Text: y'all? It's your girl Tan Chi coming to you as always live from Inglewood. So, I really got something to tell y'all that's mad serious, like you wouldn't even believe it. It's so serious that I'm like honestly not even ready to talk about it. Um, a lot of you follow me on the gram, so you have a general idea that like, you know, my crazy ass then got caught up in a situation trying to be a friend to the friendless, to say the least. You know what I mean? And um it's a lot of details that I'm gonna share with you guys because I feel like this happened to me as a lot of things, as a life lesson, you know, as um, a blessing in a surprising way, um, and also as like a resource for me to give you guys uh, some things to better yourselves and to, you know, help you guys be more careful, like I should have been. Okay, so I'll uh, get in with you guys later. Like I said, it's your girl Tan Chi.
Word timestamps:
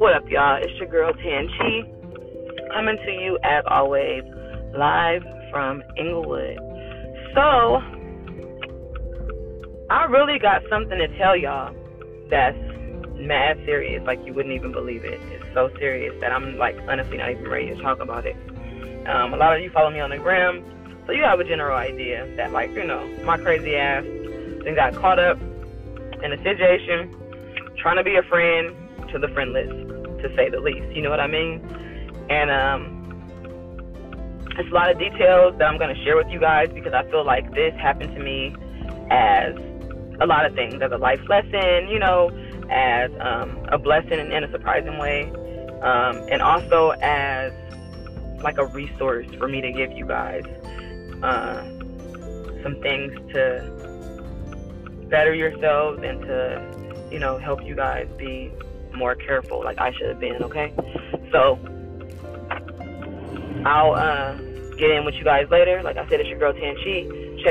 y'all? 0.00 0.60
It's 0.62 0.72
your 0.78 0.88
girl 0.88 1.12
Tan 1.14 1.48
Chi 1.58 1.90
coming 2.72 2.96
to 3.04 3.12
you 3.12 3.38
as 3.42 3.64
always 3.66 4.22
live 4.76 5.22
from 5.50 5.82
Inglewood. 5.96 6.58
So, 7.34 7.80
I 9.90 10.04
really 10.08 10.38
got 10.38 10.62
something 10.68 10.98
to 10.98 11.08
tell 11.18 11.36
y'all 11.36 11.74
that's 12.30 12.58
mad 13.16 13.56
serious, 13.64 14.02
like 14.06 14.24
you 14.26 14.34
wouldn't 14.34 14.54
even 14.54 14.72
believe 14.72 15.04
it. 15.04 15.20
It's 15.30 15.44
so 15.54 15.70
serious 15.78 16.14
that 16.20 16.32
I'm 16.32 16.58
like 16.58 16.76
honestly 16.88 17.18
not 17.18 17.30
even 17.30 17.48
ready 17.48 17.68
to 17.68 17.80
talk 17.80 18.00
about 18.00 18.26
it. 18.26 18.36
Um, 19.06 19.34
a 19.34 19.36
lot 19.36 19.56
of 19.56 19.62
you 19.62 19.70
follow 19.70 19.90
me 19.90 20.00
on 20.00 20.10
the 20.10 20.18
gram, 20.18 20.64
so 21.06 21.12
you 21.12 21.22
have 21.22 21.38
a 21.38 21.44
general 21.44 21.76
idea 21.76 22.26
that 22.36 22.52
like, 22.52 22.70
you 22.70 22.84
know, 22.84 23.06
my 23.24 23.36
crazy 23.36 23.76
ass 23.76 24.04
then 24.64 24.74
got 24.74 24.94
caught 24.94 25.18
up 25.18 25.38
in 26.22 26.32
a 26.32 26.42
situation 26.42 27.14
trying 27.76 27.96
to 27.96 28.04
be 28.04 28.16
a 28.16 28.22
friend 28.22 28.74
to 29.14 29.18
the 29.18 29.28
friendless, 29.28 29.70
to 30.22 30.36
say 30.36 30.50
the 30.50 30.60
least. 30.60 30.94
You 30.94 31.02
know 31.02 31.10
what 31.10 31.20
I 31.20 31.26
mean? 31.26 31.64
And 32.28 32.50
um 32.50 33.00
it's 34.56 34.70
a 34.70 34.74
lot 34.74 34.90
of 34.90 34.98
details 34.98 35.54
that 35.58 35.64
I'm 35.64 35.78
gonna 35.78 36.00
share 36.04 36.16
with 36.16 36.28
you 36.28 36.38
guys 36.38 36.68
because 36.72 36.92
I 36.92 37.02
feel 37.10 37.24
like 37.24 37.52
this 37.54 37.74
happened 37.74 38.14
to 38.14 38.22
me 38.22 38.54
as 39.10 39.54
a 40.20 40.26
lot 40.26 40.46
of 40.46 40.54
things, 40.54 40.80
as 40.80 40.92
a 40.92 40.98
life 40.98 41.20
lesson, 41.28 41.88
you 41.88 41.98
know, 41.98 42.30
as 42.70 43.10
um, 43.20 43.58
a 43.72 43.78
blessing 43.78 44.30
in 44.30 44.44
a 44.44 44.50
surprising 44.50 44.98
way, 44.98 45.24
um, 45.82 46.16
and 46.30 46.40
also 46.40 46.90
as 47.02 47.52
like 48.42 48.58
a 48.58 48.66
resource 48.66 49.26
for 49.38 49.48
me 49.48 49.60
to 49.60 49.72
give 49.72 49.90
you 49.92 50.06
guys 50.06 50.44
uh, 51.22 51.62
some 52.62 52.78
things 52.80 53.12
to 53.32 53.70
better 55.08 55.34
yourselves 55.34 56.00
and 56.02 56.20
to, 56.22 57.08
you 57.10 57.18
know, 57.18 57.38
help 57.38 57.64
you 57.64 57.74
guys 57.74 58.06
be 58.16 58.52
more 58.96 59.14
careful, 59.14 59.62
like 59.64 59.78
I 59.78 59.92
should 59.92 60.08
have 60.08 60.20
been. 60.20 60.42
Okay, 60.42 60.72
so 61.32 61.58
I'll 63.64 63.94
uh, 63.94 64.34
get 64.76 64.90
in 64.90 65.04
with 65.04 65.14
you 65.14 65.24
guys 65.24 65.46
later. 65.50 65.82
Like 65.82 65.96
I 65.96 66.08
said, 66.08 66.20
it's 66.20 66.28
your 66.28 66.38
girl 66.38 66.52
Tan 66.52 66.76
Chi. 66.76 67.34